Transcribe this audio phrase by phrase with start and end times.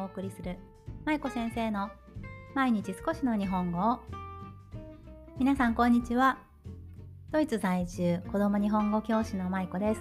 [0.00, 0.56] がお送りする
[1.04, 1.90] 舞子先生の
[2.54, 3.98] 毎日少しの日本語を。
[5.38, 6.38] 皆さんこんにちは。
[7.30, 10.00] ドイツ在住子供日本語教師の舞子です。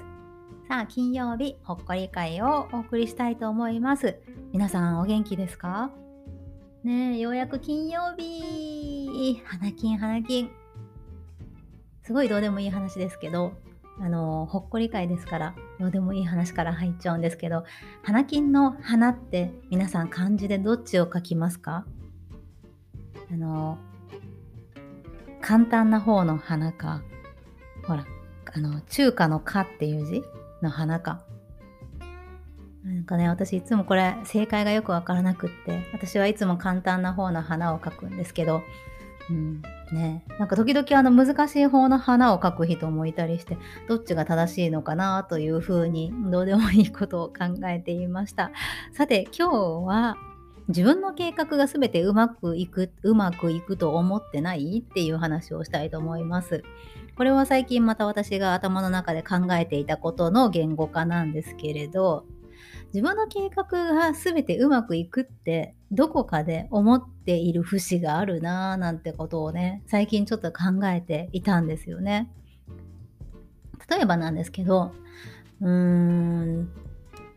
[0.68, 4.20] さあ金曜日ほっこり会をお送りしたいと思います。
[4.54, 5.92] 皆さんお元気ですか？
[6.84, 9.42] ねえようやく金曜日。
[9.46, 10.50] 花金花金
[12.04, 13.54] すごいどうでもいい話ですけど
[14.00, 15.56] あのほっこり会ですから。
[15.80, 17.64] どうでもいい話から入っちゃうんですけど
[18.04, 21.86] 花金の花って皆さん漢字でどっちを書きますか？
[23.32, 23.78] あの
[25.40, 27.02] 簡単な方の花か
[27.88, 28.06] ほら
[28.54, 30.22] あの中華の「か」っていう字？
[30.62, 31.24] の花か。
[32.84, 38.64] なんかね私いつもこれ正解がよくわからなくって私はいつも簡単な方の花を描くんですけど
[39.30, 39.62] うん。
[39.92, 48.52] ね、なんか時々あの難しい方の花を描く人もいたりしてどっちが正しいのかなというふうにどうでもいいことを考えていました。
[48.94, 50.18] さて今日は
[50.68, 56.64] 自分の計画が全てうまくいくうまくいくと思ってないっていう話をしたいと思います。
[57.18, 62.26] これは最近また私が頭の中で考えていたことの言語化なんですけれど
[62.94, 72.32] 自分の計画が全てうまくいくってどこかで思っている節があるなぁなんてことをね最近ちょっと考えていたんですよね。
[73.90, 74.92] 例えばなんですけど
[75.62, 76.70] うーん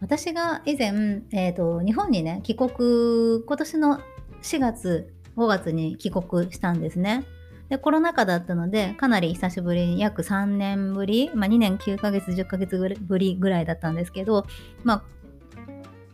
[0.03, 4.01] 私が以前、えーと、日本にね帰国今年の
[4.43, 7.25] 4月5月に帰国したんですね。
[7.73, 14.45] でコロナ禍だったのでかなり久しぶりに約3年ぶり、まあ、2年9ヶ月10ヶ月ぶりぐらいだったんですけど、
[14.85, 15.03] ま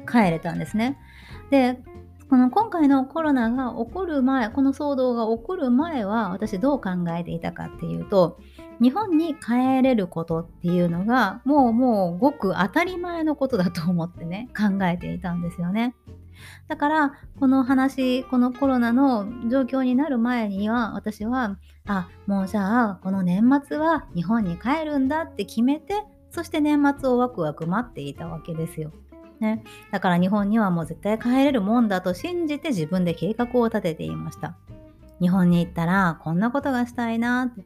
[0.06, 0.96] あ、帰れたんですね。
[1.50, 1.80] で
[2.30, 8.38] この今回のコロナが起こる前この騒動が起こる前は私どう考えていたかっていうと
[8.80, 15.96] 日本に帰れることっていうのがもうもうごく当たり前のことだと思ってね考えていたんですよね。
[16.68, 28.92] だからこの話このコロナの状況になる前には私はあもうじゃあこの年末は日本に帰るんだって決めてそして年末をワクワク待っていたわけですよ。
[29.40, 29.62] ね、
[29.92, 34.56] だから日本にはもう絶対帰れるもんだと信じて自分で計画を立てていました。
[35.20, 37.64] 日本に行ったらこんなことがしたいなって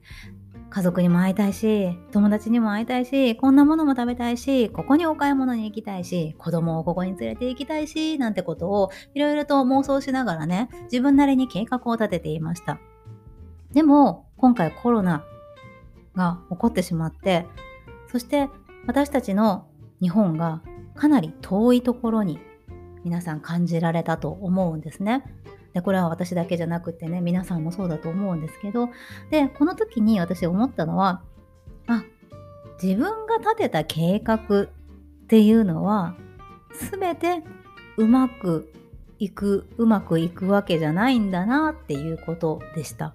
[0.75, 12.79] 家族にも会いたいし友達にも会いたいしこんなものも食べたいしここにお買い物に行きたいし子供をここに連れて行きたいしなんてことをいろいろと妄想しながらね自分なりに計画を立てていました
[13.75, 15.27] でも今回コロナ
[16.17, 17.47] が起こってしまって
[18.11, 18.49] そして
[18.87, 19.67] 私たちの
[20.01, 20.63] 日本が
[20.95, 22.39] かなり遠いところに
[23.05, 25.25] 皆さん感じられたと思うんですね。
[25.73, 28.91] でこれは私だけじゃなくてね皆さんもそうだと思うんですけど
[29.31, 31.23] でこの時に私思ったのは
[31.87, 32.05] あ
[32.83, 34.69] 自分が立てた計画っ
[35.29, 36.15] ていうのは
[36.91, 37.43] 全て
[37.97, 38.73] うまく
[39.19, 43.15] いくうまくいくわけじゃないんだなっていうことでした。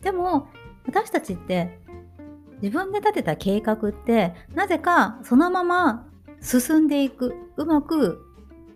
[0.00, 0.48] でも
[0.86, 1.78] 私たちって
[2.62, 6.06] 自分で立てた計画ってなぜかそのまま
[6.40, 8.24] 進んでいくうまく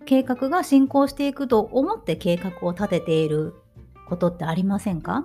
[0.07, 3.55] 計画が進行していくと思って計画を立てている
[4.09, 5.25] ことってありませんか？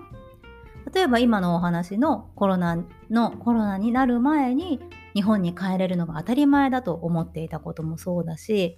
[0.94, 4.82] 例えば今のお話のコロナのコロナになる前に
[5.14, 8.78] 日本に帰れるのが当たり前だと思っていたこともそうだし、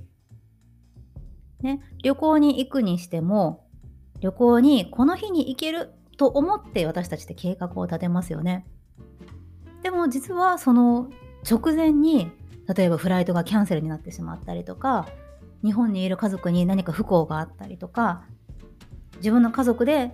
[1.61, 3.65] ね、旅行に行くにしても
[4.19, 8.67] 旅行にこの日に行けると思って私たちって計画を立てますよね。
[9.81, 11.09] でも実はその
[11.49, 12.31] 直前に
[12.73, 15.07] 例えばフライトがキャンセルになってしまったりとか
[15.63, 18.23] 日本にいる家族に何か不幸があったりとか
[19.17, 20.11] 自分の家族で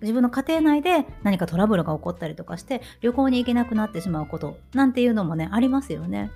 [0.00, 6.30] 自分の家庭内で何かトラブルが起こったりとかして旅行に行けなくなってしまうことなんていうのもねありますよね。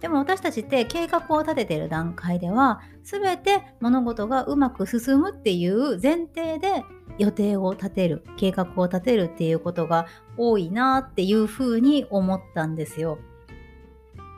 [0.00, 6.84] でも私たちって計画を立ててる段階では全て物事がうまく進むっていう前提で
[7.16, 10.06] 予定を立てる計画を立てるっていうことが
[10.36, 13.18] 多いなっていうふうに思ったんですよ。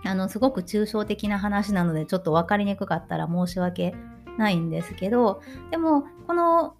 [0.06, 3.94] あのすごく抽象的な話なのでちょっと分かりにくかったら申し訳
[4.38, 6.74] ないんですけどでもこの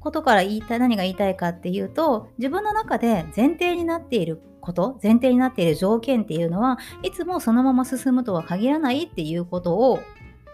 [0.00, 10.00] ことから言いたい何が言いたいかっていうと自分の中で前提になっていること前提になっている条件っていうのはいつもそのまま進むとは限らないっていうことを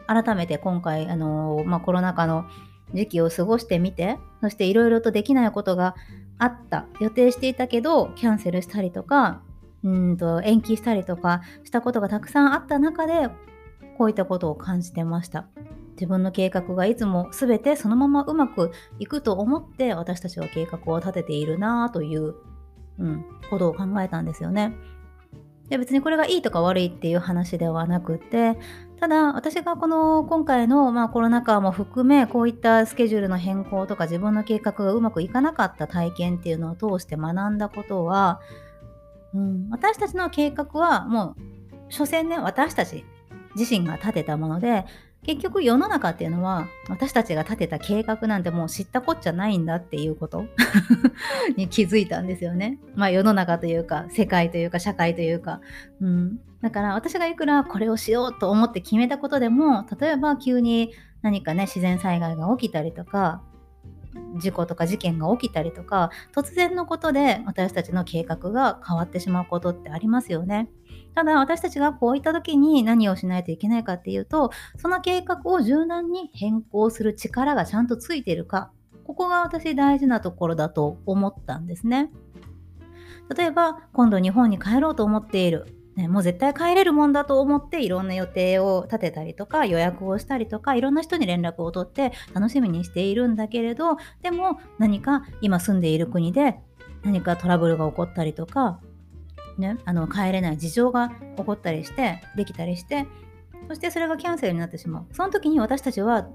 [0.06, 2.44] 改めて今回あの、まあ、コロナ禍の
[2.92, 5.94] 時期を過ごしてみてそしていろいろとできないことが
[6.38, 9.42] あった予定していたけどキャンセルしたりとか
[9.82, 13.28] うんと延期したりとかしたことがたくさんあった中で
[13.96, 15.46] こういったことを感じてました。
[15.92, 22.36] 自分の計画がいつも全てそのままうまくいくと思って私たちは計画を立てているなという、
[22.98, 24.74] うん、ことを考えたんですよね。
[25.68, 28.58] で別にこれがいいとか悪いっていう話ではなくて
[28.98, 38.40] ただ私がこの今回の、まあ、コロナ禍も含めこういったスケジュールの変更とか自分の計画がうまくいかなかった体験っていうのを通して学んだことは、
[39.34, 43.04] うん、私たちの計画はもう所詮ね私たち
[43.56, 44.84] 自身が立てたもので
[45.22, 50.46] 結局世の中っていうのは私たちが立てた計画なんてもう知ったこっちゃないんだっていうこと
[51.56, 52.78] に気づいたんですよね。
[52.94, 55.60] まあ世の中というか世界というか社会というか。
[56.00, 63.42] うん、だから私がいくらこれをしようと思って決めたことでも例えば急に何かね自然災害が起きたりとか
[64.38, 70.68] 事故とか事件が起きたりとか突然のことで私たちの計画が変わってしまうことってありますよね。
[71.14, 78.70] ただ私たちがこういった時に何をしないといけないかっていうとその計画を柔軟に変更する力がちゃんとついてるか
[79.04, 82.10] ここが私大事なところだと思ったんですね。
[83.36, 96.58] 例えば今度日本に帰ろうと思っているね、もう絶対帰れるもんだと思っていろんな予定を立てたりとか予約をしたりとかいろんな人に連絡を取って楽しみにしているんだけれどでも何か今住んでいる国で
[97.02, 98.80] 何かトラブルが起こったりとか、
[99.58, 103.06] ね、あの帰れない事情が起こったりしてできたりして
[103.68, 105.06] そしてそれがキャンセルになってしまう。
[105.12, 106.28] その時に私たちは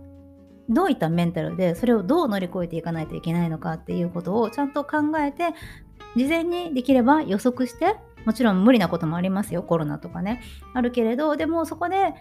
[0.70, 5.50] どういったメンタルでそれをどう乗り越えていかないといけないのかっていうことをちゃんと考えて
[6.16, 7.96] 事前にできれば予測して
[8.26, 10.42] もちろん無理なこともありますよコロナとかね。
[10.74, 12.14] あるけれどでもそこで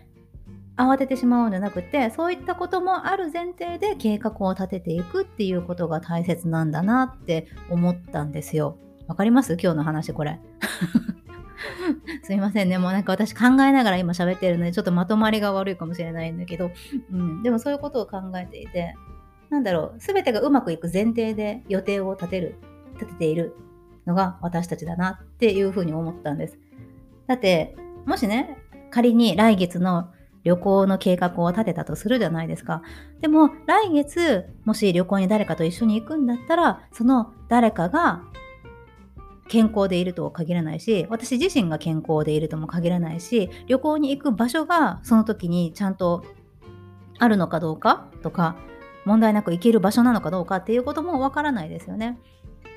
[0.76, 8.76] 慌ててしまうんじゃなくてそういったこともある前提で計画を立てていくっていうことが大切なんだなって思ったんですよ。
[9.06, 9.52] わかります？
[9.54, 10.40] 今日の話これ。
[12.24, 12.78] すいませんね。
[12.78, 16.70] もうなんか私考えながら今喋ってるのでちょっとまとまりが悪いかもしれないんだけど、
[17.12, 18.96] うん、でもそういうことを考えていて
[19.50, 19.98] なんだろう。
[19.98, 22.56] 全てがうまくいく前提で予定を立てる
[22.94, 23.54] 立てている。
[24.06, 26.58] のが私たちだなっていうふうに思ったんです。
[27.26, 28.58] だって、もしね、
[28.90, 30.10] 仮に来月の
[30.44, 32.82] 旅行の計画を立てたとするじゃないですか。
[33.20, 38.22] でも来月もし旅行に誰かと一緒に行くんだったらその誰かが
[39.48, 46.24] 健康でいるとは限らないし私自身が健康でいるとも限らないし旅行に行く場所がその時にちゃんと
[47.18, 48.56] あるのかどうかとか
[49.04, 52.18] 問題なく行ける場所なのかどうかっていうこともわからないですよね。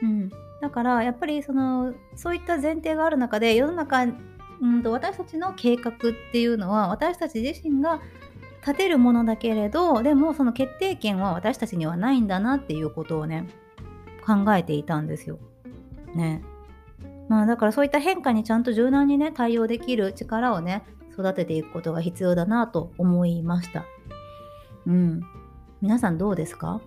[0.03, 0.29] うん、
[0.61, 4.07] だからやっぱりそのそういった前提がある中で世の中う
[4.67, 5.95] んと私たちの計画っ
[6.31, 8.01] ていうのは私たち自身が
[8.61, 13.47] 立てるものだけれどでもその決定権は私たちにはないんだなっていうことをね
[14.25, 15.39] 考えていたんですよ。
[16.15, 16.41] ね。
[17.29, 20.83] まあだからそういった変化にちゃんと柔軟にね対応できる力をね
[21.13, 23.85] 育てていくことが必要だなと思いました。
[24.85, 25.21] うん。
[25.81, 26.81] 皆さんどうですか？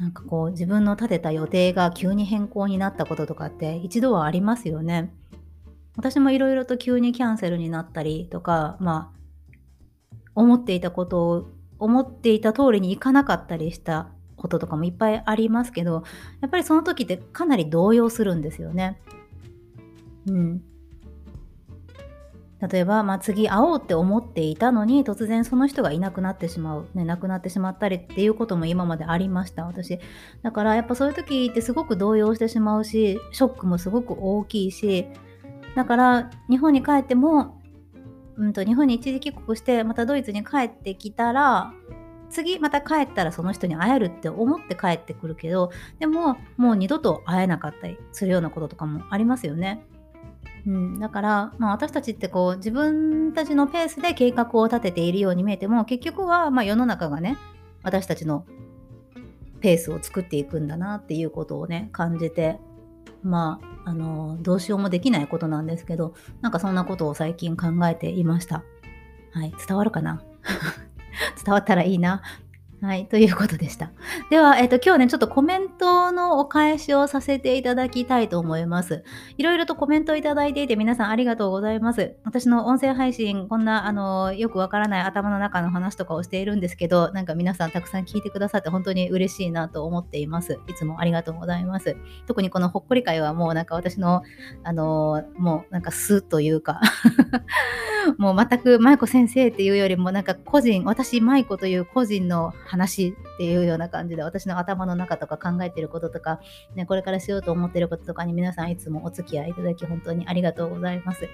[0.00, 5.12] なんかこう自分の立てた予定が急に変更になったこととかって一度はありますよね。
[5.94, 16.04] 私もいろいろと急にキャンセルになったりとか、まあ、思っていたことを思っていた通りにいかなかったりしたこととかもいっぱいありますけど、
[16.40, 18.98] やっぱりその時ってかなり動揺するんですよね。
[20.26, 20.62] うん。
[22.60, 29.98] 例えば、まあ、次会おうって思っていたのに突然その人がいなくなってしまう、ね、亡くなってしまったりっていうことも今までありました私
[30.42, 35.06] だからやっぱそういう時ってすごく動揺してしまうしショックもすごく大きいし
[35.74, 37.60] だから日本に帰っても、
[38.36, 41.72] うんと、日本に一時帰国してまたドイツに帰ってきたら
[42.28, 49.82] 次また帰ったらその人に会えるって思って帰ってくるけどでももう二度と会えなかったりするようなこととかもありますよね。
[50.66, 57.38] うん、だから、まあ、私たちってこう自分たちのペースで計画を立てているように見えても結局はま世の中がね
[57.82, 58.44] 私たちの
[59.60, 62.58] ペースを作っていくんだなっていうことをね感じて
[63.22, 68.62] まああのどうしようもできないことなんですけどなんかそんなことを最近考えていました。
[69.32, 70.22] はい、伝わるかな？
[71.44, 72.22] 伝わったらいいな？
[72.80, 73.92] はい、ということでした。
[74.30, 79.02] では、えっ、ー、と、今日ね、ちょっとコメントのお返しをさせていただきたいと思います。
[79.36, 82.14] いろいろとコメントをいただいていて、皆さんありがとうございます。
[82.22, 90.60] 私の音声配信、こんな、あの、よくわからない頭の中の話とかをしているんですけど、なんか皆さんたくさん聞いてくださって本当に嬉しいなと思っています。
[90.68, 91.96] いつもありがとうございます。
[92.28, 94.22] 特にこのほっこり会はもうなんか私の、
[94.62, 96.80] あの、もうなんか素というか
[98.18, 106.40] もう全く舞子先生っていうよりもなんか個人私舞子という個人の話っていうような感じで私の頭の中とか考えてることとか、
[106.74, 111.28] ね、これからしようと思ってることとかに皆さんいつもお付き合いいただき本当にありがとうございます。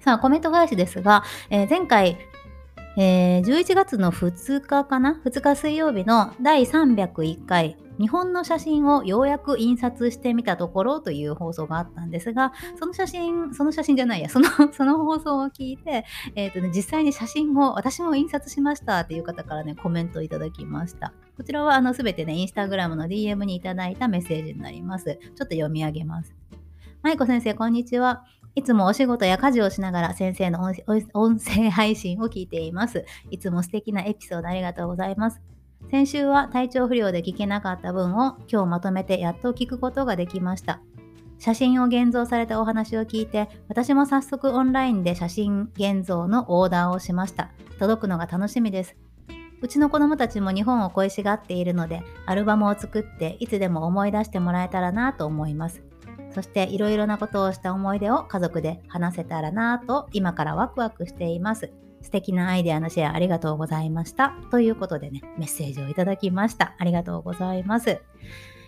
[0.00, 2.18] さあコメント返しですが、えー、前回
[2.94, 16.04] えー、11月の2日かな ?2 日水曜日の第301回日本の写真をようやく印刷してみたところという放送があったんですがその写真その写真じゃないやその その放送を聞いて、
[16.34, 26.34] えーとね、実際に写真を私も印刷しましたっていう方からねコメントいただきましたこちらはあの全てねインスタグラムの DM にいただいたメッセージになりますちょっと読み上げます
[27.02, 30.60] 舞子先生こんにちはいつもお仕事や家事をしながら先生の
[31.14, 33.06] 音声配信を聞いています。
[33.30, 35.40] いつも素敵なエピソードありがとうございます。
[35.90, 40.80] 先週は体調不良で聞けなかった分を今日まとめてやっと聞くことができました。
[41.38, 47.50] 写真を現像されたお話を聞いて、私も早速オンラインで写真現像のオーダーをしました。
[47.78, 48.96] 届くのが楽しみです。
[49.60, 55.82] うちの子供たちも日本を恋しがっているので、アルバムを作っていつでも思い出してもらえたらなと思います。
[56.30, 61.72] そしていろいろなことをした思い出を家族で話せたらなと今からワクワクしています。
[62.02, 64.34] 素敵なアイデアのシェアありがとうございました。
[64.50, 66.74] ということでね、メッセージをいただきました。
[66.78, 68.00] ありがとうございます。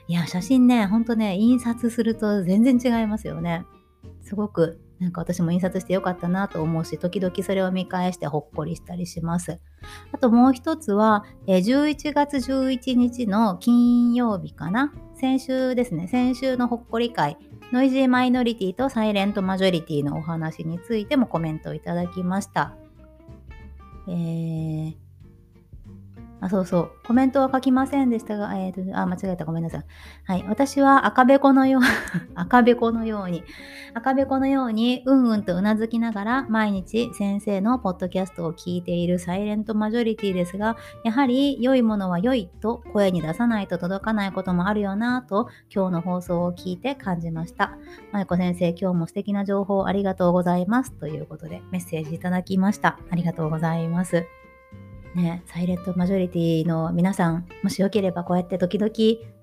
[0.07, 3.65] いや、写真ね、ほんとね、印刷すると全然違いますよね。
[4.23, 9.61] すごくなんか私も印刷してよかったなと思うし、時々それを見返してほっこりしたりします。
[10.13, 14.93] あともう一つは、え11月11日の金曜日かな？
[15.15, 17.37] 先週ですね、先週のほっこり会、
[17.73, 22.77] ノイジーマイノリティとサイレントマジョリティのお話についてもコメントをいただきました。
[24.07, 25.04] えー、
[26.45, 26.93] あ、そうそう。
[27.07, 29.47] コメントは書きませんでしたが、えーと、あ、間違えた。
[29.47, 29.85] ごめんなさい。
[30.25, 30.45] はい。
[30.47, 31.83] 私は赤べこのよう、
[32.37, 33.43] 赤べこのように、
[33.95, 47.79] 赤べこのように、うんうんとうなずきながら、毎日先生のポッドキャストを聞いているサイレントマジョリティですが、やはり良いものは良いと声に出さないと届かないこともあるよなと、今日の放送を聞いて感じました。
[48.13, 50.93] まゆこ先生、今日も素敵な情報ありがとうございます。
[50.93, 52.99] ということで、メッセージいただきました。
[53.11, 54.27] ありがとうございます。
[55.15, 58.91] ね、サイレントマジョリティの皆さん、もしよければこうやって時々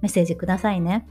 [0.02, 1.08] メッセージくださいね。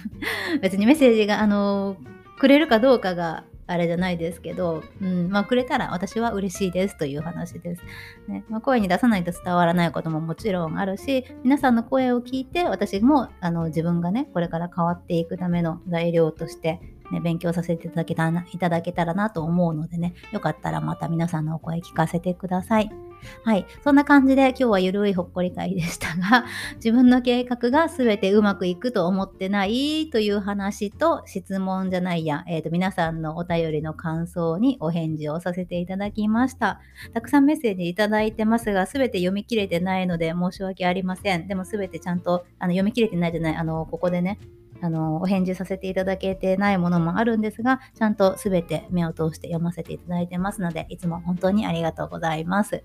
[0.60, 1.96] 別にメッセージが、あの、
[2.38, 7.82] くれるかどうかがあれじゃないですけど、うん、まあ、くれたら私は嬉しいですという話です。
[8.28, 23.11] ねまあ、声に出さないと伝わらないことももちろんあるし、皆さんの声を聞いて、私もあの自分がね、これから変わっていくための材料として、ね、勉強させていただけたいただけたらなと思うのでね、よかったらまた皆さんのお声聞かせてください。
[23.44, 23.66] はい。
[23.82, 26.44] そんな感じで今日はゆるいほっこり会でしたが、
[26.76, 36.80] 自分の計画が全てうまくいくと思ってないという話と質問じゃないや、えっ、ー、と、皆さんのお便りの感想にお返事をさせていただきました。
[37.12, 41.46] たくさんメッセージいただいてますが、全て読み切れてないので申し訳ありません。
[41.48, 44.38] でも全てちゃんとあの読み切れてないじゃない、あの、ここでね、
[44.82, 52.82] あのお返事させていただけてないものもあるんですが、ちゃんと全て目を通して読ませていただいてますので、いつも本当にありがとうございます。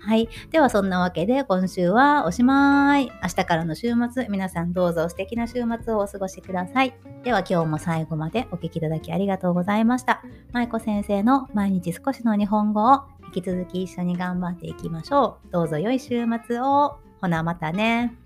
[0.00, 0.28] はい。
[0.50, 3.06] ではそんなわけで今週はおしまい。
[3.22, 6.94] 明日からの週末、皆さんどうぞ素敵な週末をお過ごしください。
[7.22, 10.22] では今日も最後までお聴きいただきありがとうございました。
[10.52, 15.52] 舞子先生の毎日少しの日本語を引き続き一緒に頑張っていきましょう。
[15.52, 16.98] どうぞ良い週末を。
[17.20, 18.25] ほなまたね。